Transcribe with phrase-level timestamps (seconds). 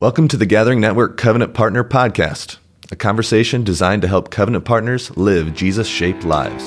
[0.00, 2.56] Welcome to the Gathering Network Covenant Partner Podcast,
[2.90, 6.64] a conversation designed to help covenant partners live Jesus shaped lives.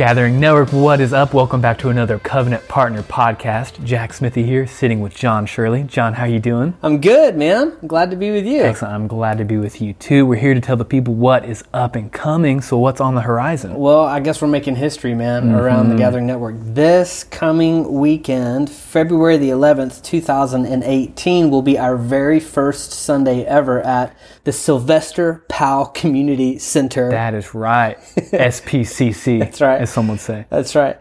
[0.00, 1.34] Gathering Network, what is up?
[1.34, 3.84] Welcome back to another Covenant Partner podcast.
[3.84, 5.82] Jack Smithy here, sitting with John Shirley.
[5.82, 6.72] John, how you doing?
[6.82, 7.76] I'm good, man.
[7.82, 8.62] I'm glad to be with you.
[8.62, 8.94] Excellent.
[8.94, 10.24] I'm glad to be with you too.
[10.24, 12.62] We're here to tell the people what is up and coming.
[12.62, 13.74] So, what's on the horizon?
[13.74, 15.56] Well, I guess we're making history, man, mm-hmm.
[15.56, 16.54] around the Gathering Network.
[16.58, 24.16] This coming weekend, February the 11th, 2018, will be our very first Sunday ever at
[24.44, 27.10] the Sylvester Powell Community Center.
[27.10, 27.98] That is right.
[28.16, 29.38] SPCC.
[29.40, 29.89] That's right.
[29.90, 30.46] As some would say.
[30.50, 30.98] That's right.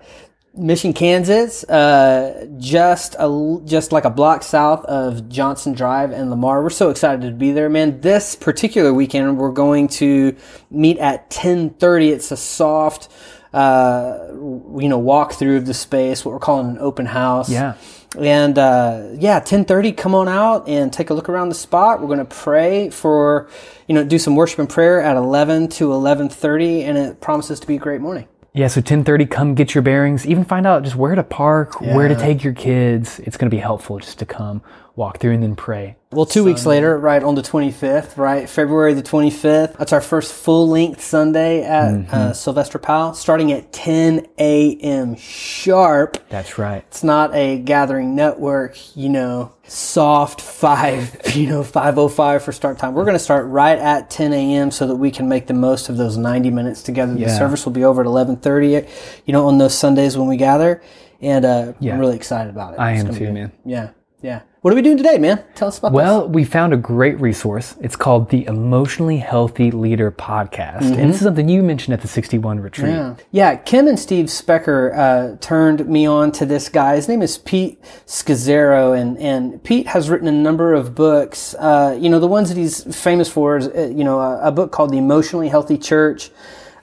[0.55, 6.63] Mission, Kansas, uh, just a, just like a block south of Johnson Drive and Lamar.
[6.63, 8.01] We're so excited to be there, man.
[8.01, 10.35] This particular weekend, we're going to
[10.71, 12.09] meet at 1030.
[12.09, 13.09] It's a soft,
[13.53, 17.49] uh, you know, walk through of the space, what we're calling an open house.
[17.49, 17.75] Yeah.
[18.17, 19.91] And uh, yeah, ten thirty.
[19.91, 22.01] Come on out and take a look around the spot.
[22.01, 23.51] We're going to pray for,
[23.87, 27.59] you know, do some worship and prayer at eleven to eleven thirty, and it promises
[27.59, 28.27] to be a great morning.
[28.53, 32.07] Yeah, so 10:30 come get your bearings, even find out just where to park, where
[32.07, 33.19] to take your kids.
[33.19, 34.61] It's going to be helpful just to come
[34.99, 35.95] walk through and then pray.
[36.11, 40.33] Well, two weeks later, right on the 25th, right, February the 25th, that's our first
[40.33, 45.15] full length Sunday at uh, Sylvester Powell, starting at 10 a.m.
[45.15, 46.17] sharp.
[46.29, 46.83] That's right.
[46.87, 52.93] It's not a gathering network, you know, soft five, you know, 505 for start time.
[52.93, 54.71] We're going to start right at 10 a.m.
[54.71, 57.13] so that we can make the most of those 90 minutes together.
[57.13, 58.91] The service will be over at 1130,
[59.25, 60.81] you know, on those Sundays when we gather.
[61.21, 61.93] And uh, Yeah.
[61.93, 62.79] I'm really excited about it.
[62.79, 63.51] I It's am too, be- man.
[63.63, 63.89] Yeah,
[64.21, 64.41] yeah.
[64.61, 65.41] What are we doing today, man?
[65.55, 65.95] Tell us about this.
[65.95, 67.77] Well, we found a great resource.
[67.79, 70.81] It's called the Emotionally Healthy Leader Podcast.
[70.81, 72.91] And this is something you mentioned at the 61 retreat.
[72.91, 73.15] Yeah.
[73.31, 76.97] Yeah, Kim and Steve Specker uh, turned me on to this guy.
[76.97, 81.55] His name is Pete Scazzero, and, and Pete has written a number of books.
[81.57, 84.51] Uh, you know, the ones that he's famous for is, uh, you know, a, a
[84.51, 86.31] book called The Emotionally Healthy Church,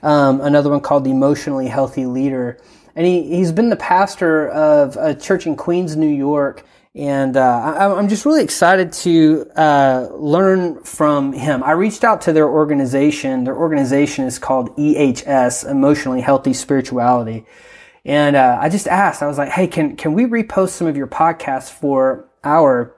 [0.01, 2.59] um, another one called The Emotionally Healthy Leader.
[2.95, 6.65] And he, he's been the pastor of a church in Queens, New York.
[6.97, 11.63] And uh, I, I'm just really excited to uh, learn from him.
[11.63, 13.43] I reached out to their organization.
[13.43, 17.45] Their organization is called EHS, Emotionally Healthy Spirituality.
[18.03, 20.97] And uh, I just asked, I was like, hey, can, can we repost some of
[20.97, 22.95] your podcasts for our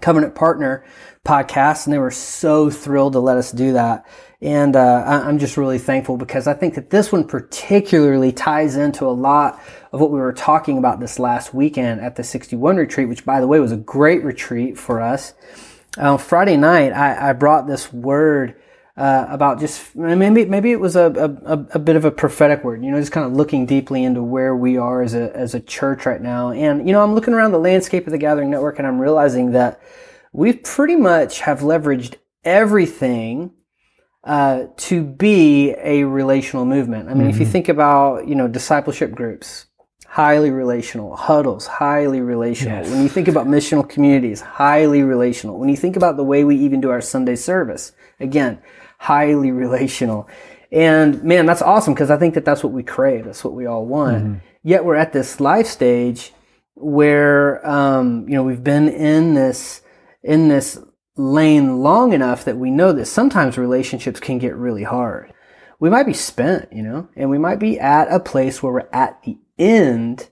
[0.00, 0.86] Covenant Partner
[1.26, 1.84] podcast?
[1.84, 4.06] And they were so thrilled to let us do that.
[4.42, 9.06] And uh, I'm just really thankful because I think that this one particularly ties into
[9.06, 9.60] a lot
[9.92, 13.40] of what we were talking about this last weekend at the 61 retreat, which, by
[13.40, 15.32] the way, was a great retreat for us.
[15.96, 18.56] Uh, Friday night, I, I brought this word
[18.98, 21.06] uh, about just maybe maybe it was a,
[21.44, 24.22] a- a bit of a prophetic word, you know, just kind of looking deeply into
[24.22, 26.50] where we are as a as a church right now.
[26.50, 29.52] And you know, I'm looking around the landscape of the Gathering Network, and I'm realizing
[29.52, 29.80] that
[30.32, 32.14] we pretty much have leveraged
[32.44, 33.52] everything
[34.26, 37.08] uh, to be a relational movement.
[37.08, 39.66] I mean, if you think about you know discipleship groups,
[40.06, 42.78] highly relational, huddles, highly relational.
[42.78, 42.90] Yes.
[42.90, 45.58] When you think about missional communities, highly relational.
[45.58, 48.60] When you think about the way we even do our Sunday service, again,
[48.98, 50.28] highly relational.
[50.72, 53.26] And man, that's awesome because I think that that's what we crave.
[53.26, 54.40] That's what we all want.
[54.64, 56.32] Yet we're at this life stage
[56.74, 59.82] where um, you know we've been in this
[60.24, 60.78] in this
[61.16, 65.32] lane long enough that we know that sometimes relationships can get really hard.
[65.78, 68.88] We might be spent, you know, and we might be at a place where we're
[68.92, 70.30] at the end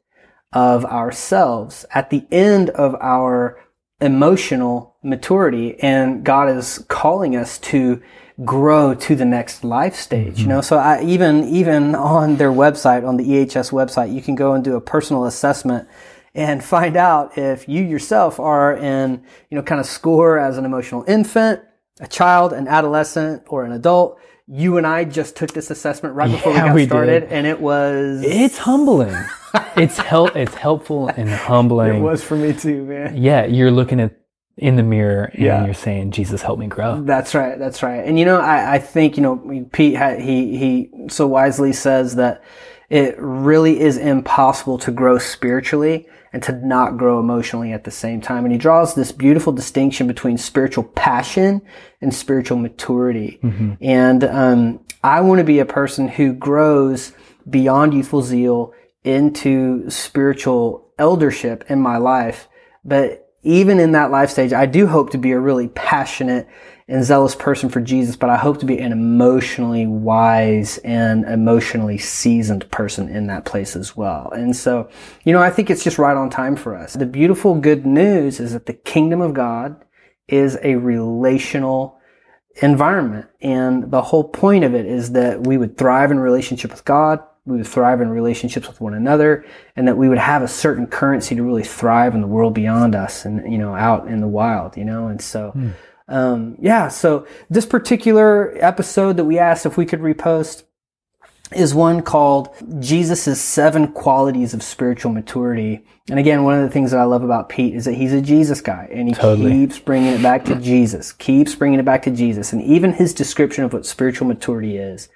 [0.53, 3.61] of ourselves, at the end of our
[4.01, 8.03] emotional maturity, and God is calling us to
[8.45, 10.39] grow to the next life stage.
[10.39, 10.49] You mm-hmm.
[10.51, 14.53] know, so I even even on their website, on the EHS website, you can go
[14.53, 15.89] and do a personal assessment
[16.35, 20.65] and find out if you yourself are in, you know, kind of score as an
[20.65, 21.61] emotional infant,
[22.01, 24.19] a child, an adolescent, or an adult.
[24.47, 26.89] You and I just took this assessment right before Yeah, we got we did.
[26.89, 29.15] started, and it was It's humbling.
[29.77, 30.37] it's help.
[30.37, 31.97] It's helpful and humbling.
[31.97, 33.17] it was for me too, man.
[33.17, 34.15] Yeah, you're looking at
[34.59, 35.65] in the mirror and Yeah.
[35.65, 37.59] you're saying, "Jesus, help me grow." That's right.
[37.59, 38.05] That's right.
[38.05, 39.97] And you know, I, I think you know Pete.
[39.97, 42.43] ha- He he so wisely says that
[42.91, 48.21] it really is impossible to grow spiritually and to not grow emotionally at the same
[48.21, 48.45] time.
[48.45, 51.63] And he draws this beautiful distinction between spiritual passion
[52.01, 53.39] and spiritual maturity.
[53.81, 57.13] And um, I want to be a person who grows
[57.49, 58.73] beyond youthful zeal
[59.05, 62.49] into spiritual eldership in my life.
[62.85, 66.49] But even in that life stage, I do hope to be a really passionate
[66.87, 71.97] and zealous person for Jesus, but I hope to be an emotionally wise and emotionally
[71.97, 74.31] seasoned person in that place as well.
[74.33, 74.91] And so,
[75.25, 76.93] you know, I think it's just right on time for us.
[76.93, 79.83] The beautiful good news is that the kingdom of God
[80.29, 81.99] is a relational
[82.63, 83.29] environment.
[83.41, 87.21] And the whole point of it is that we would thrive in relationship with God,
[87.47, 89.45] we would thrive in relationships with one another,
[89.75, 92.95] and that we would have a certain currency to really thrive in the world beyond
[92.95, 95.09] us and, you know, out in the wild, you know?
[95.09, 95.73] And so, mm.
[96.09, 100.65] Um, yeah, so this particular episode that we asked if we could repost,
[101.53, 102.49] is one called
[102.81, 105.85] Jesus' seven qualities of spiritual maturity.
[106.11, 108.21] And again, one of the things that I love about Pete is that he's a
[108.21, 109.51] Jesus guy and he totally.
[109.53, 112.53] keeps bringing it back to Jesus, keeps bringing it back to Jesus.
[112.53, 115.09] And even his description of what spiritual maturity is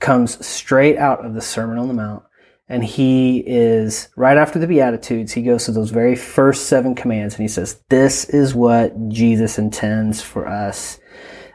[0.00, 2.22] comes straight out of the Sermon on the Mount.
[2.68, 7.34] And he is right after the Beatitudes, he goes to those very first seven commands
[7.34, 11.00] and he says, this is what Jesus intends for us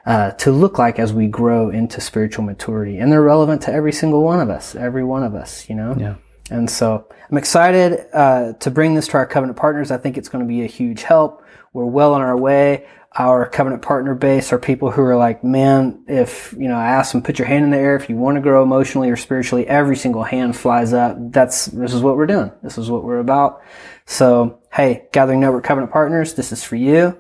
[0.06, 2.98] uh, to look like as we grow into spiritual maturity.
[2.98, 5.96] And they're relevant to every single one of us, every one of us, you know?
[5.98, 6.16] Yeah.
[6.50, 9.92] And so I'm excited uh, to bring this to our covenant partners.
[9.92, 11.46] I think it's going to be a huge help.
[11.74, 12.86] We're well on our way.
[13.16, 17.12] Our covenant partner base are people who are like, man, if, you know, I ask
[17.12, 17.96] them, put your hand in the air.
[17.96, 21.16] If you want to grow emotionally or spiritually, every single hand flies up.
[21.32, 22.52] That's, this is what we're doing.
[22.64, 23.62] This is what we're about.
[24.06, 27.16] So, hey, Gathering Network Covenant Partners, this is for you.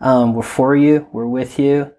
[0.00, 1.08] Um, we're for you.
[1.12, 1.92] We're with you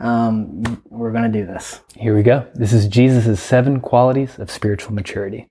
[0.00, 1.80] um, we're going to do this.
[1.94, 2.48] Here we go.
[2.54, 5.49] This is Jesus' seven qualities of spiritual maturity.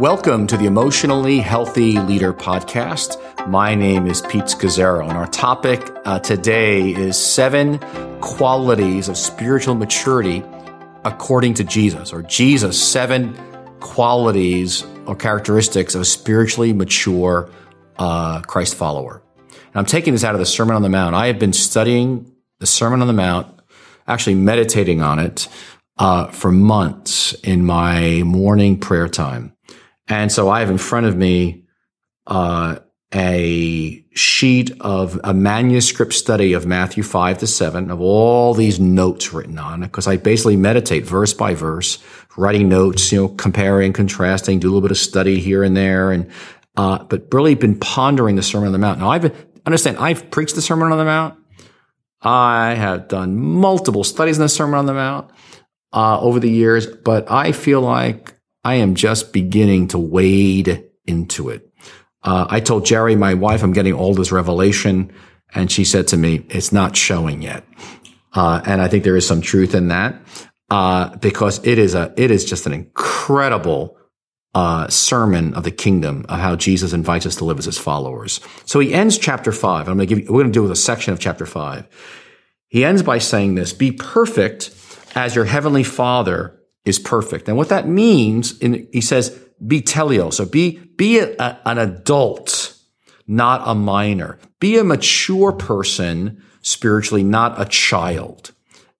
[0.00, 3.20] Welcome to the Emotionally Healthy Leader podcast.
[3.46, 7.78] My name is Pete Scazzero, and our topic uh, today is seven
[8.22, 10.42] qualities of spiritual maturity
[11.04, 13.36] according to Jesus, or Jesus' seven
[13.80, 17.50] qualities or characteristics of a spiritually mature
[17.98, 19.22] uh, Christ follower.
[19.50, 21.14] And I'm taking this out of the Sermon on the Mount.
[21.14, 23.54] I have been studying the Sermon on the Mount,
[24.08, 25.46] actually meditating on it
[25.98, 29.52] uh, for months in my morning prayer time.
[30.10, 31.62] And so I have in front of me
[32.26, 32.80] uh,
[33.14, 39.32] a sheet of a manuscript study of Matthew 5 to 7 of all these notes
[39.32, 41.98] written on it because I basically meditate verse by verse,
[42.36, 46.10] writing notes, you know, comparing, contrasting, do a little bit of study here and there
[46.10, 46.30] and
[46.76, 48.98] uh, but really been pondering the Sermon on the Mount.
[48.98, 49.32] Now I've
[49.64, 51.36] understand, I've preached the Sermon on the Mount.
[52.22, 55.30] I have done multiple studies in the Sermon on the Mount
[55.92, 61.48] uh, over the years, but I feel like I am just beginning to wade into
[61.48, 61.68] it.
[62.22, 65.12] Uh, I told Geri, my wife, I'm getting all this revelation,
[65.54, 67.64] and she said to me, "It's not showing yet."
[68.32, 70.20] Uh, and I think there is some truth in that
[70.70, 73.96] uh, because it is a it is just an incredible
[74.54, 78.40] uh, sermon of the kingdom of how Jesus invites us to live as his followers.
[78.64, 79.88] So he ends chapter five.
[79.88, 81.88] I'm going to give you, we're going to do with a section of chapter five.
[82.68, 84.70] He ends by saying this, be perfect
[85.14, 87.48] as your heavenly father is perfect.
[87.48, 90.32] And what that means, in, he says, be teleo.
[90.32, 92.76] So be, be a, a, an adult,
[93.26, 94.38] not a minor.
[94.58, 98.52] Be a mature person spiritually, not a child.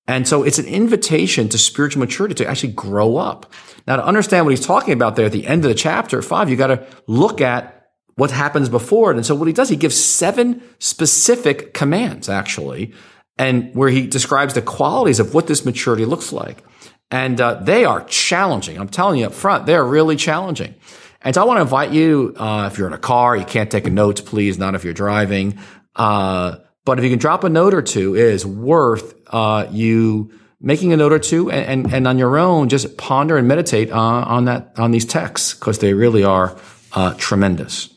[0.06, 3.52] And so it's an invitation to spiritual maturity to actually grow up.
[3.86, 6.50] Now, to understand what he's talking about there at the end of the chapter five,
[6.50, 9.16] you got to look at what happens before it.
[9.16, 12.92] And so what he does, he gives seven specific commands, actually,
[13.38, 16.62] and where he describes the qualities of what this maturity looks like.
[17.10, 18.78] And uh, they are challenging.
[18.78, 20.74] I'm telling you up front, they're really challenging.
[21.22, 23.70] And so I want to invite you, uh, if you're in a car, you can't
[23.70, 25.58] take notes, please, not if you're driving.
[25.96, 30.32] Uh, but if you can drop a note or two, it is worth uh, you
[30.60, 33.90] making a note or two and, and, and, on your own, just ponder and meditate
[33.90, 36.56] on, on that, on these texts because they really are
[36.92, 37.90] uh, tremendous.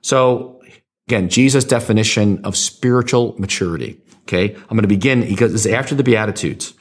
[0.00, 0.60] So
[1.08, 4.00] again, Jesus' definition of spiritual maturity.
[4.22, 4.54] Okay.
[4.54, 6.74] I'm going to begin because it's after the Beatitudes.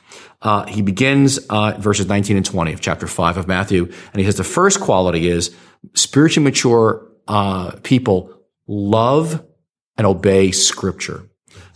[0.44, 3.86] Uh, he begins uh, verses 19 and 20 of chapter 5 of Matthew.
[3.86, 5.56] And he says the first quality is
[5.96, 8.30] spiritually mature uh, people
[8.68, 9.44] love
[9.98, 11.30] and obey scripture.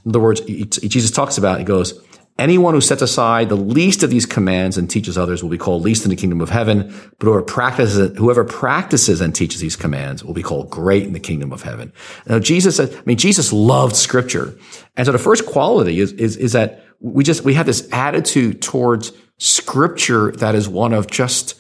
[0.06, 2.02] In other words, Jesus talks about, he goes,
[2.40, 5.84] anyone who sets aside the least of these commands and teaches others will be called
[5.84, 6.94] least in the kingdom of heaven.
[7.20, 11.20] But whoever practices, whoever practices and teaches these commands will be called great in the
[11.20, 11.94] kingdom of heaven.
[12.26, 14.58] Now, Jesus said, I mean, Jesus loved scripture.
[14.96, 18.62] And so the first quality is, is, is that we just, we have this attitude
[18.62, 21.60] towards scripture that is one of just,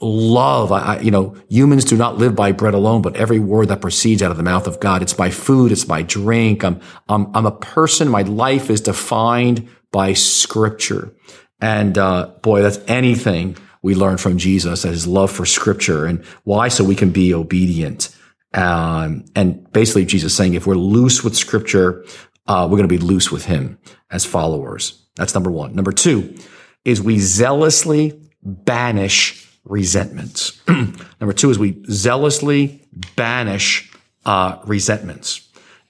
[0.00, 0.72] love.
[0.72, 4.22] I, you know, humans do not live by bread alone, but every word that proceeds
[4.22, 5.00] out of the mouth of God.
[5.00, 5.72] It's by food.
[5.72, 6.64] It's by drink.
[6.64, 8.08] I'm, I'm, I'm a person.
[8.08, 11.14] My life is defined by scripture.
[11.60, 16.22] And, uh, boy, that's anything we learn from Jesus, that his love for scripture and
[16.42, 16.68] why?
[16.68, 18.14] So we can be obedient
[18.54, 22.04] Um, and basically Jesus saying if we're loose with scripture,
[22.46, 23.78] uh, we're going to be loose with him
[24.10, 25.02] as followers.
[25.16, 25.74] That's number one.
[25.74, 26.36] Number two
[26.84, 30.60] is we zealously banish resentments.
[30.68, 32.86] number two is we zealously
[33.16, 33.92] banish
[34.24, 35.48] uh, resentments.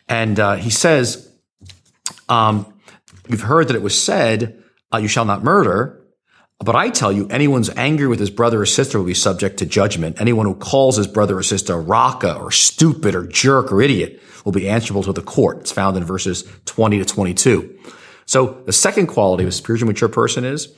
[0.08, 1.30] And uh, he says,
[2.28, 2.72] um,
[3.28, 6.00] you've heard that it was said, uh, you shall not murder.
[6.60, 9.66] But I tell you, anyone's angry with his brother or sister will be subject to
[9.66, 10.20] judgment.
[10.20, 14.52] Anyone who calls his brother or sister raka or stupid or jerk or idiot will
[14.52, 15.60] be answerable to the court.
[15.60, 17.78] It's found in verses 20 to 22.
[18.26, 20.74] So the second quality of a spiritually mature person is,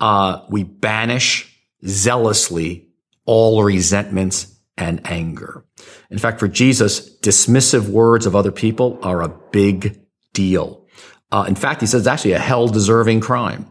[0.00, 1.54] uh, we banish
[1.86, 2.88] zealously
[3.26, 5.64] all resentments and anger.
[6.10, 10.00] In fact, for Jesus, dismissive words of other people are a big
[10.32, 10.86] deal.
[11.30, 13.66] Uh, in fact, he says it's actually a hell deserving crime.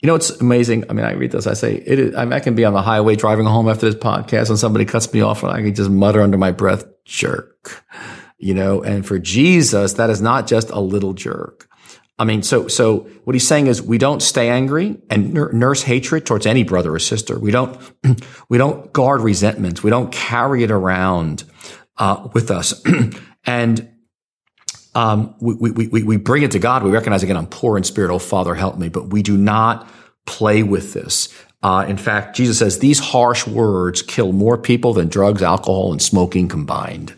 [0.00, 0.84] You know, it's amazing.
[0.88, 1.46] I mean, I read this.
[1.46, 3.90] I say, it is, I, mean, I can be on the highway driving home after
[3.90, 6.84] this podcast and somebody cuts me off and I can just mutter under my breath,
[7.04, 7.84] jerk.
[8.38, 11.68] You know, and for Jesus, that is not just a little jerk.
[12.20, 16.26] I mean, so, so what he's saying is we don't stay angry and nurse hatred
[16.26, 17.38] towards any brother or sister.
[17.38, 17.78] We don't,
[18.48, 19.82] we don't guard resentments.
[19.82, 21.44] We don't carry it around,
[21.96, 22.82] uh, with us.
[23.44, 23.88] and,
[24.94, 26.82] um, we, we, we, we bring it to God.
[26.82, 28.10] We recognize again, I'm poor in spirit.
[28.10, 28.88] Oh, Father, help me.
[28.88, 29.88] But we do not
[30.26, 31.28] play with this.
[31.62, 36.02] Uh, in fact, Jesus says these harsh words kill more people than drugs, alcohol, and
[36.02, 37.14] smoking combined.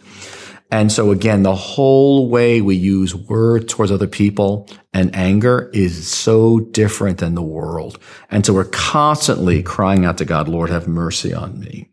[0.70, 6.08] And so again, the whole way we use words towards other people and anger is
[6.08, 7.98] so different than the world.
[8.30, 11.90] And so we're constantly crying out to God, Lord, have mercy on me.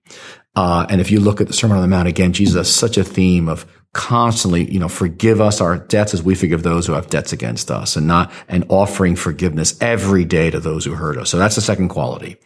[0.56, 2.98] Uh, and if you look at the Sermon on the Mount again, Jesus has such
[2.98, 6.94] a theme of constantly, you know, forgive us our debts as we forgive those who
[6.94, 11.18] have debts against us and not, and offering forgiveness every day to those who hurt
[11.18, 11.30] us.
[11.30, 12.38] So that's the second quality.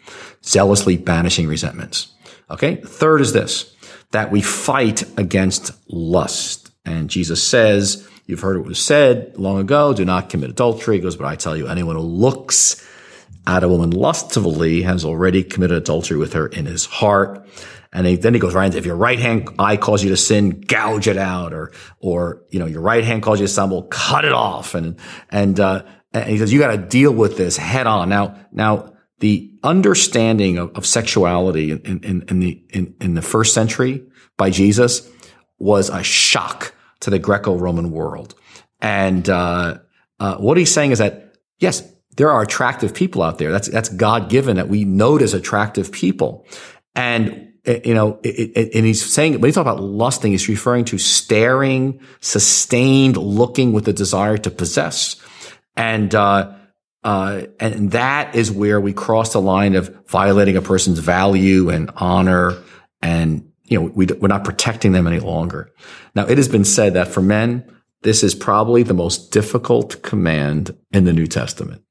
[0.44, 2.14] Zealously banishing resentments.
[2.50, 2.76] Okay.
[2.76, 3.76] Third is this,
[4.12, 6.72] that we fight against lust.
[6.86, 10.98] And Jesus says, you've heard it was said long ago, do not commit adultery.
[10.98, 12.88] He goes, but I tell you, anyone who looks
[13.48, 17.48] at a woman lustfully has already committed adultery with her in his heart.
[17.94, 20.62] And he, then he goes right if your right hand eye calls you to sin,
[20.62, 24.24] gouge it out, or, or, you know, your right hand calls you to stumble, cut
[24.24, 24.76] it off.
[24.76, 24.98] And,
[25.30, 28.10] and, uh, and he says, you got to deal with this head on.
[28.10, 33.54] Now, now, the understanding of, of sexuality in, in, in, the, in, in the first
[33.54, 34.04] century
[34.38, 35.10] by Jesus
[35.58, 38.36] was a shock to the Greco-Roman world.
[38.82, 39.80] And, uh,
[40.20, 43.52] uh, what he's saying is that, yes, there are attractive people out there.
[43.52, 46.46] That's, that's God given that we note as attractive people.
[46.94, 50.50] And Eh, you know, it, it, and he's saying when he talks about lusting, he's
[50.50, 55.16] referring to staring, sustained looking with a desire to possess,
[55.76, 56.54] and uh,
[57.04, 61.92] uh, and that is where we cross the line of violating a person's value and
[61.96, 62.58] honor,
[63.02, 65.72] and you know, we, we're not protecting them any longer.
[66.14, 67.64] Now, it has been said that for men,
[68.02, 71.84] this is probably the most difficult command in the New Testament.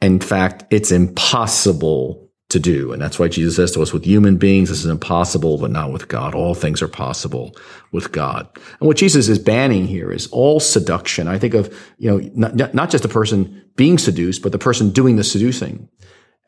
[0.00, 2.92] In fact, it's impossible to do.
[2.92, 5.92] And that's why Jesus says to us, with human beings, this is impossible, but not
[5.92, 6.34] with God.
[6.34, 7.54] All things are possible
[7.92, 8.48] with God.
[8.80, 11.28] And what Jesus is banning here is all seduction.
[11.28, 14.90] I think of, you know, not, not just the person being seduced, but the person
[14.90, 15.88] doing the seducing.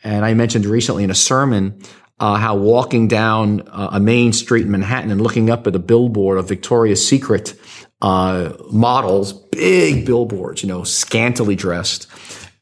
[0.02, 1.82] And I mentioned recently in a sermon,
[2.18, 5.78] uh, how walking down uh, a main street in Manhattan and looking up at a
[5.78, 7.54] billboard of Victoria's Secret
[8.02, 12.06] uh, models, big billboards, you know, scantily dressed,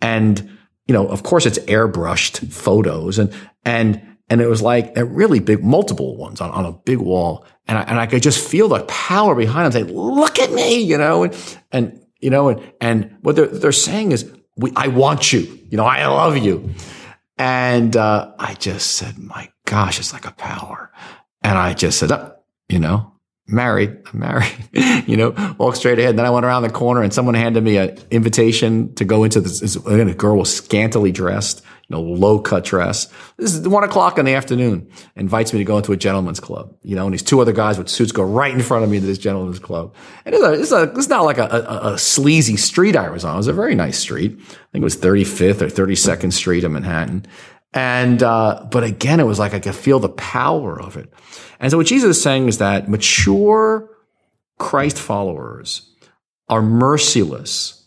[0.01, 0.58] and
[0.89, 3.33] you know, of course it's airbrushed photos and,
[3.65, 7.47] and, and it was like a really big, multiple ones on, on a big wall.
[7.67, 10.81] And I, and I could just feel the power behind them saying, look at me,
[10.81, 14.89] you know, and, and, you know, and, and what they're, they're saying is, we, I
[14.89, 15.41] want you,
[15.71, 16.71] you know, I love you.
[17.37, 20.91] And, uh, I just said, my gosh, it's like a power.
[21.43, 22.35] And I just said, oh,
[22.69, 23.13] you know,
[23.49, 24.53] married, I'm married,
[25.09, 26.11] you know, walk straight ahead.
[26.11, 29.25] And then I went around the corner and someone handed me an invitation to go
[29.25, 29.77] into this.
[29.77, 33.09] Again, a girl was scantily dressed, you know, low cut dress.
[33.39, 34.91] This is one o'clock in the afternoon.
[35.17, 37.79] Invites me to go into a gentleman's club, you know, and these two other guys
[37.79, 39.95] with suits go right in front of me to this gentleman's club.
[40.25, 43.25] And it's, a, it's, a, it's not like a, a, a sleazy street I was
[43.25, 43.35] on.
[43.35, 44.33] It was a very nice street.
[44.39, 47.27] I think it was 35th or 32nd Street in Manhattan.
[47.73, 51.13] And, uh, but again, it was like I could feel the power of it.
[51.61, 53.91] And so what Jesus is saying is that mature
[54.59, 55.95] Christ followers
[56.49, 57.79] are merciless,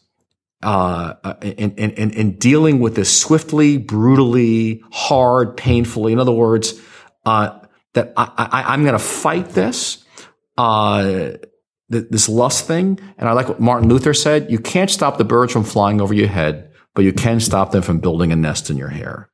[0.64, 6.14] uh, in, in, in dealing with this swiftly, brutally, hard, painfully.
[6.14, 6.80] In other words,
[7.26, 7.60] uh,
[7.94, 10.06] that I, I, am going to fight this,
[10.58, 11.32] uh,
[11.90, 13.00] this lust thing.
[13.18, 14.52] And I like what Martin Luther said.
[14.52, 17.82] You can't stop the birds from flying over your head, but you can stop them
[17.82, 19.31] from building a nest in your hair.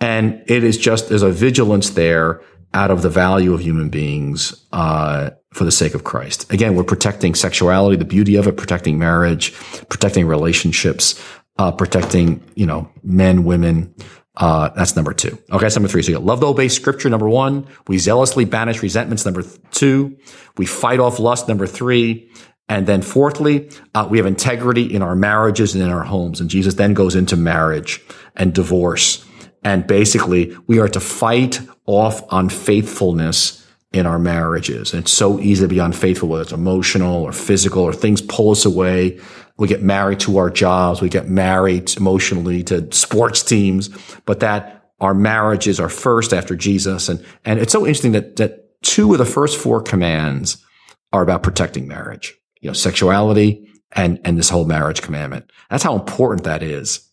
[0.00, 2.42] And it is just, there's a vigilance there
[2.74, 6.52] out of the value of human beings, uh, for the sake of Christ.
[6.52, 9.54] Again, we're protecting sexuality, the beauty of it, protecting marriage,
[9.88, 11.20] protecting relationships,
[11.58, 13.94] uh, protecting, you know, men, women.
[14.36, 15.38] Uh, that's number two.
[15.50, 16.02] Okay, number three.
[16.02, 17.66] So you love to obey scripture, number one.
[17.88, 20.18] We zealously banish resentments, number two.
[20.58, 22.30] We fight off lust, number three.
[22.68, 26.40] And then fourthly, uh, we have integrity in our marriages and in our homes.
[26.40, 28.02] And Jesus then goes into marriage
[28.34, 29.25] and divorce.
[29.66, 34.92] And basically, we are to fight off unfaithfulness in our marriages.
[34.92, 38.52] And it's so easy to be unfaithful, whether it's emotional or physical or things pull
[38.52, 39.18] us away.
[39.56, 41.00] We get married to our jobs.
[41.00, 43.90] We get married emotionally to sports teams,
[44.24, 47.08] but that our marriages are first after Jesus.
[47.08, 50.64] And, and it's so interesting that, that two of the first four commands
[51.12, 55.50] are about protecting marriage, you know, sexuality and, and this whole marriage commandment.
[55.70, 57.10] That's how important that is.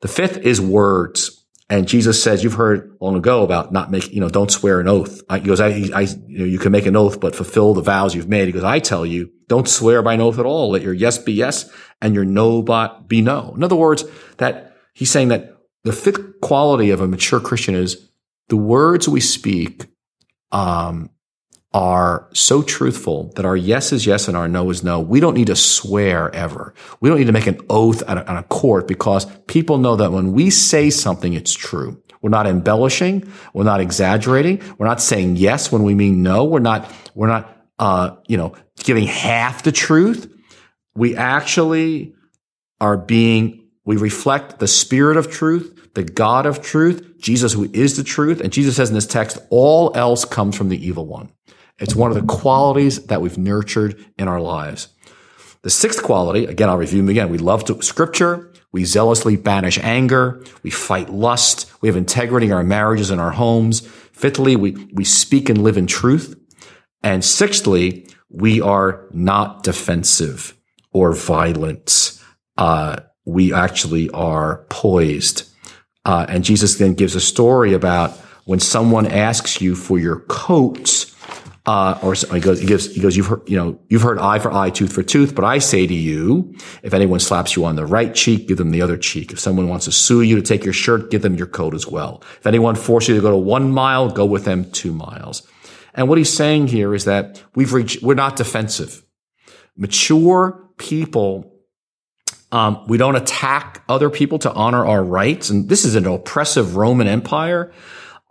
[0.00, 1.38] The fifth is words.
[1.72, 4.88] And Jesus says, you've heard long ago about not making, you know, don't swear an
[4.88, 5.22] oath.
[5.32, 8.14] He goes, I, I, you know, you can make an oath, but fulfill the vows
[8.14, 8.44] you've made.
[8.44, 10.72] He goes, I tell you, don't swear by an oath at all.
[10.72, 11.70] Let your yes be yes
[12.02, 12.60] and your no
[13.06, 13.54] be no.
[13.56, 14.04] In other words,
[14.36, 18.06] that he's saying that the fifth quality of a mature Christian is
[18.50, 19.86] the words we speak,
[20.50, 21.08] um,
[21.74, 25.00] are so truthful that our yes is yes and our no is no.
[25.00, 26.74] We don't need to swear ever.
[27.00, 29.96] We don't need to make an oath on a, on a court because people know
[29.96, 32.02] that when we say something, it's true.
[32.20, 33.30] We're not embellishing.
[33.52, 34.62] We're not exaggerating.
[34.78, 36.44] We're not saying yes when we mean no.
[36.44, 40.32] We're not, we're not, uh, you know, giving half the truth.
[40.94, 42.14] We actually
[42.80, 47.96] are being, we reflect the spirit of truth, the God of truth, Jesus who is
[47.96, 48.40] the truth.
[48.40, 51.30] And Jesus says in this text, all else comes from the evil one.
[51.82, 54.88] It's one of the qualities that we've nurtured in our lives.
[55.62, 57.28] The sixth quality, again, I'll review them again.
[57.28, 58.52] We love to, scripture.
[58.70, 60.44] We zealously banish anger.
[60.62, 61.70] We fight lust.
[61.80, 63.80] We have integrity in our marriages and our homes.
[64.12, 66.38] Fifthly, we, we speak and live in truth.
[67.02, 70.56] And sixthly, we are not defensive
[70.92, 72.18] or violent.
[72.56, 75.50] Uh, we actually are poised.
[76.04, 78.12] Uh, and Jesus then gives a story about
[78.44, 81.11] when someone asks you for your coat,
[81.64, 84.40] uh, or he goes, he gives, he goes, you've heard, you know, you've heard eye
[84.40, 87.76] for eye, tooth for tooth, but I say to you, if anyone slaps you on
[87.76, 89.32] the right cheek, give them the other cheek.
[89.32, 91.86] If someone wants to sue you to take your shirt, give them your coat as
[91.86, 92.22] well.
[92.38, 95.46] If anyone forces you to go to one mile, go with them two miles.
[95.94, 99.04] And what he's saying here is that we've reached, we're not defensive.
[99.76, 101.52] Mature people
[102.50, 105.48] um, we don't attack other people to honor our rights.
[105.48, 107.72] And this is an oppressive Roman Empire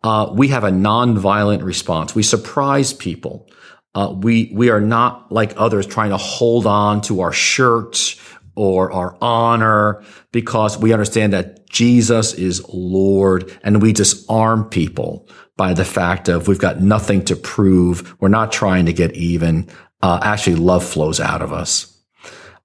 [0.03, 2.15] uh, we have a nonviolent response.
[2.15, 3.49] We surprise people.
[3.93, 8.19] Uh, we we are not like others trying to hold on to our shirts
[8.55, 15.73] or our honor because we understand that Jesus is Lord and we disarm people by
[15.73, 18.15] the fact of we've got nothing to prove.
[18.19, 19.69] We're not trying to get even.
[20.01, 21.87] Uh, actually, love flows out of us.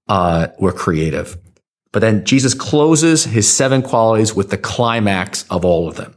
[0.09, 1.37] Uh, we're creative.
[1.93, 6.17] But then Jesus closes his seven qualities with the climax of all of them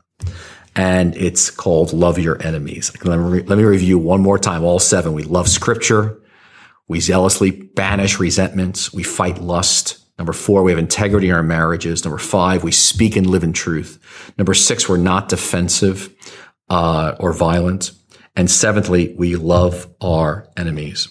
[0.76, 2.92] and it's called Love Your Enemies.
[3.04, 5.14] Let me, let me review one more time all seven.
[5.14, 6.22] We love scripture.
[6.88, 8.94] We zealously banish resentments.
[8.94, 10.00] We fight lust.
[10.18, 12.04] Number four, we have integrity in our marriages.
[12.04, 14.34] Number five, we speak and live in truth.
[14.38, 16.14] Number six, we're not defensive
[16.70, 17.92] uh, or violent.
[18.36, 21.08] And seventhly, we love our enemies.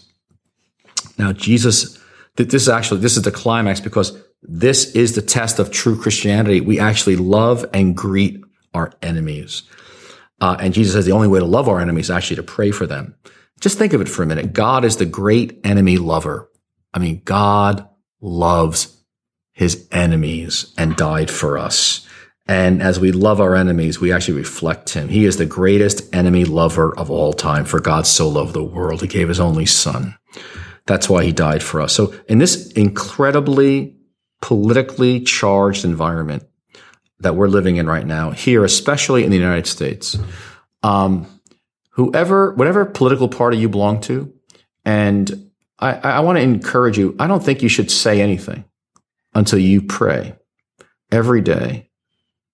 [1.19, 1.99] Now, Jesus,
[2.37, 6.61] this is actually, this is the climax because this is the test of true Christianity.
[6.61, 8.43] We actually love and greet
[8.75, 9.63] our enemies.
[10.41, 12.71] Uh, and Jesus says the only way to love our enemies is actually to pray
[12.71, 13.15] for them.
[13.61, 14.53] Just think of it for a minute.
[14.53, 16.49] God is the great enemy lover.
[16.95, 17.89] I mean, God
[18.21, 19.03] loves
[19.53, 22.07] his enemies and died for us.
[22.47, 25.09] And as we love our enemies, we actually reflect him.
[25.09, 27.67] He is the greatest enemy lover of all time.
[27.67, 30.17] For God so loved the world, he gave his only son.
[30.87, 31.93] That's why he died for us.
[31.93, 33.97] So in this incredibly
[34.41, 36.48] politically charged environment,
[37.21, 40.19] that we're living in right now here, especially in the United States.
[40.83, 41.27] Um,
[41.91, 44.33] whoever, whatever political party you belong to,
[44.85, 47.15] and I, I want to encourage you.
[47.19, 48.65] I don't think you should say anything
[49.35, 50.37] until you pray
[51.11, 51.91] every day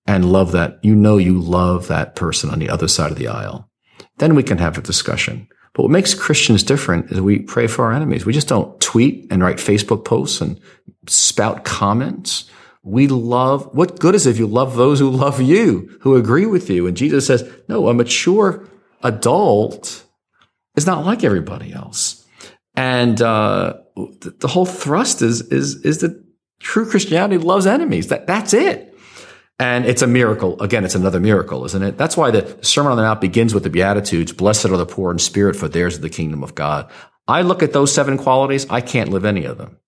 [0.07, 0.79] and love that.
[0.83, 3.71] You know, you love that person on the other side of the aisle.
[4.19, 5.49] Then we can have a discussion.
[5.75, 8.25] But what makes Christians different is we pray for our enemies.
[8.25, 10.61] We just don't tweet and write Facebook posts and
[11.09, 12.49] spout comments
[12.85, 16.47] we love, what good is it if you love those who love you, who agree
[16.47, 16.87] with you?
[16.87, 18.69] And Jesus says, no, a mature
[19.03, 20.05] adult
[20.77, 22.27] is not like everybody else.
[22.77, 26.23] And, uh, the, whole thrust is, is, is that
[26.59, 28.09] true Christianity loves enemies.
[28.09, 28.95] That, that's it.
[29.59, 30.61] And it's a miracle.
[30.61, 31.97] Again, it's another miracle, isn't it?
[31.97, 34.33] That's why the Sermon on the Mount begins with the Beatitudes.
[34.33, 36.91] Blessed are the poor in spirit, for theirs is the kingdom of God.
[37.29, 38.69] I look at those seven qualities.
[38.69, 39.79] I can't live any of them.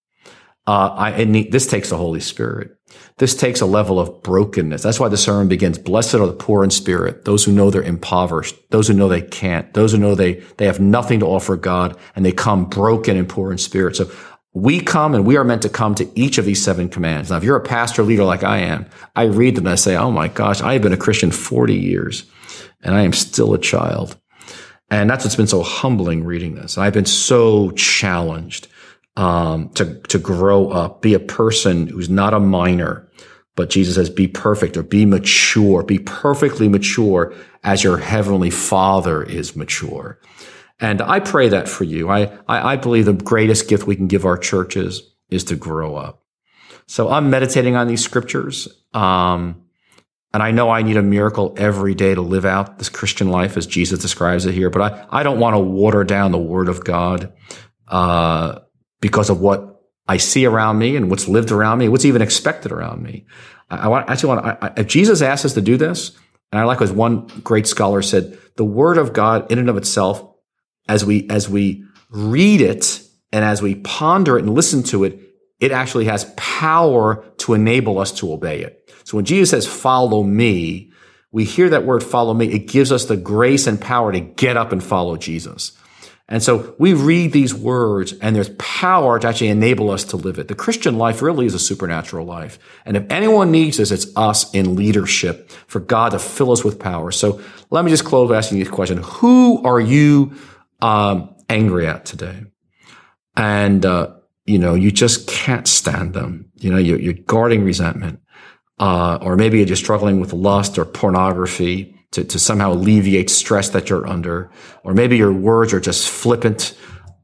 [0.67, 2.77] Uh, I, need, this takes the Holy Spirit.
[3.19, 4.83] This takes a level of brokenness.
[4.83, 5.79] That's why the sermon begins.
[5.79, 9.23] Blessed are the poor in spirit, those who know they're impoverished, those who know they
[9.23, 13.17] can't, those who know they, they have nothing to offer God and they come broken
[13.17, 13.97] and poor in spirit.
[13.97, 14.11] So
[14.53, 17.31] we come and we are meant to come to each of these seven commands.
[17.31, 19.97] Now, if you're a pastor leader like I am, I read them and I say,
[19.97, 22.25] Oh my gosh, I have been a Christian 40 years
[22.83, 24.19] and I am still a child.
[24.91, 26.79] And that's what's been so humbling reading this.
[26.79, 28.69] I've been so challenged,
[29.17, 33.11] um, to, to grow up, be a person who's not a minor,
[33.55, 39.23] but Jesus says, be perfect or be mature, be perfectly mature as your heavenly father
[39.23, 40.21] is mature.
[40.79, 42.11] And I pray that for you.
[42.11, 45.97] I, I, I believe the greatest gift we can give our churches is to grow
[45.97, 46.23] up.
[46.87, 48.69] So I'm meditating on these scriptures.
[48.93, 49.63] Um,
[50.33, 53.57] and I know I need a miracle every day to live out this Christian life
[53.57, 56.69] as Jesus describes it here, but I, I don't want to water down the word
[56.69, 57.33] of God,
[57.89, 58.59] uh,
[59.07, 62.73] because of what I see around me and what's lived around me, what's even expected
[62.73, 63.25] around me.
[63.71, 66.11] I, want, actually want, I, if Jesus asks us to do this,
[66.51, 69.77] and I like what one great scholar said, the word of God in and of
[69.77, 70.29] itself
[70.88, 75.21] as we, as we read it and as we ponder it and listen to it,
[75.61, 78.92] it actually has power to enable us to obey it.
[79.05, 80.90] So when Jesus says, follow me,
[81.31, 82.53] we hear that word follow me.
[82.53, 85.79] It gives us the grace and power to get up and follow Jesus.
[86.29, 90.41] And so we read these words and there's power to actually enable us to live
[90.41, 90.49] it.
[90.49, 92.59] The Christian life really is a supernatural life.
[92.85, 96.81] And if anyone needs this, it's us in leadership for God to fill us with
[96.81, 97.12] power.
[97.12, 98.99] So let me just close by asking you this question.
[98.99, 100.37] Who are you
[100.81, 102.45] um, angry at today.
[103.37, 106.51] And, uh, you know, you just can't stand them.
[106.57, 108.21] You know, you're, you're guarding resentment.
[108.79, 113.71] Uh, or maybe you're just struggling with lust or pornography to, to somehow alleviate stress
[113.71, 114.51] that you're under.
[114.85, 116.77] Or maybe your words are just flippant.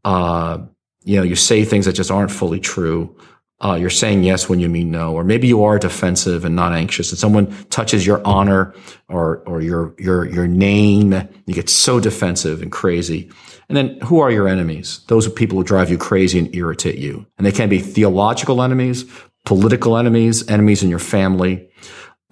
[0.05, 0.59] Uh,
[1.05, 3.17] you know, you say things that just aren't fully true.
[3.65, 6.73] Uh, you're saying yes when you mean no, or maybe you are defensive and not
[6.73, 8.75] anxious, and someone touches your honor
[9.09, 11.13] or or your your your name,
[11.47, 13.31] you get so defensive and crazy.
[13.69, 15.03] And then who are your enemies?
[15.07, 18.63] Those are people who drive you crazy and irritate you, and they can be theological
[18.63, 19.05] enemies,
[19.47, 21.71] political enemies, enemies in your family,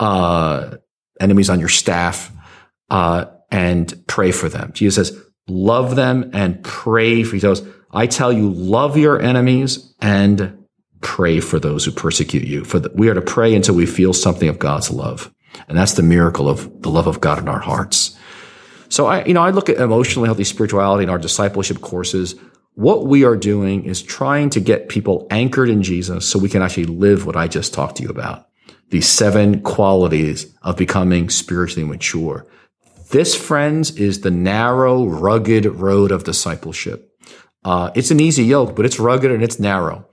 [0.00, 0.78] uh,
[1.20, 2.32] enemies on your staff,
[2.90, 4.72] uh, and pray for them.
[4.72, 7.66] Jesus says, love them and pray for those.
[7.92, 10.64] I tell you, love your enemies and
[11.00, 12.64] pray for those who persecute you.
[12.64, 15.32] For the, we are to pray until we feel something of God's love.
[15.68, 18.16] And that's the miracle of the love of God in our hearts.
[18.88, 22.34] So I, you know, I look at emotionally healthy spirituality in our discipleship courses.
[22.74, 26.62] What we are doing is trying to get people anchored in Jesus so we can
[26.62, 28.48] actually live what I just talked to you about.
[28.90, 32.46] These seven qualities of becoming spiritually mature.
[33.10, 37.12] This, friends, is the narrow, rugged road of discipleship.
[37.64, 40.06] Uh, it's an easy yoke, but it's rugged and it's narrow.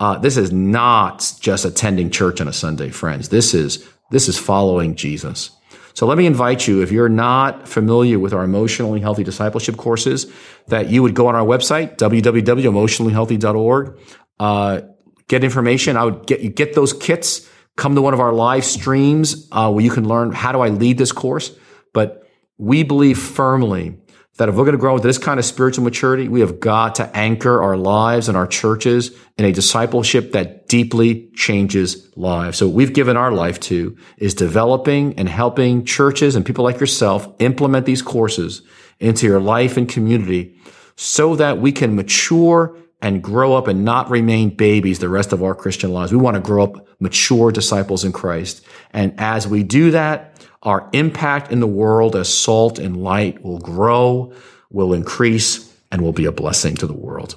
[0.00, 3.28] Uh, this is not just attending church on a Sunday, friends.
[3.28, 5.52] This is this is following Jesus.
[5.94, 10.26] So let me invite you, if you're not familiar with our emotionally healthy discipleship courses,
[10.68, 13.98] that you would go on our website, www.emotionallyhealthy.org,
[14.40, 14.80] uh,
[15.28, 15.96] get information.
[15.96, 17.48] I would get you get those kits.
[17.76, 20.70] Come to one of our live streams uh, where you can learn how do I
[20.70, 21.54] lead this course.
[21.94, 22.19] But
[22.60, 23.96] we believe firmly
[24.36, 26.94] that if we're going to grow into this kind of spiritual maturity, we have got
[26.94, 32.58] to anchor our lives and our churches in a discipleship that deeply changes lives.
[32.58, 36.80] So what we've given our life to is developing and helping churches and people like
[36.80, 38.62] yourself implement these courses
[38.98, 40.58] into your life and community
[40.96, 45.42] so that we can mature and grow up and not remain babies the rest of
[45.42, 46.12] our Christian lives.
[46.12, 48.62] We want to grow up mature disciples in Christ.
[48.92, 50.30] And as we do that,
[50.62, 54.32] our impact in the world as salt and light will grow,
[54.70, 57.36] will increase, and will be a blessing to the world.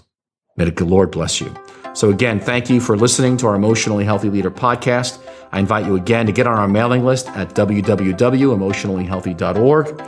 [0.57, 1.53] May the Lord bless you.
[1.93, 5.19] So again, thank you for listening to our Emotionally Healthy Leader podcast.
[5.51, 10.01] I invite you again to get on our mailing list at www.emotionallyhealthy.org.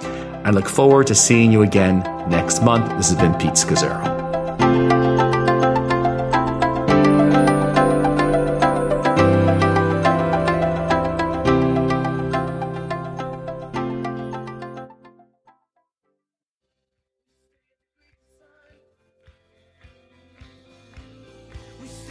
[0.45, 1.99] I look forward to seeing you again
[2.30, 2.89] next month.
[2.97, 4.14] This has been Pete Scazzero.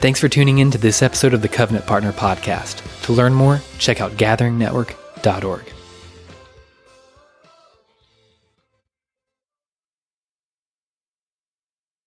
[0.05, 2.83] Thanks for tuning in to this episode of the Covenant Partner Podcast.
[3.05, 5.73] To learn more, check out gatheringnetwork.org.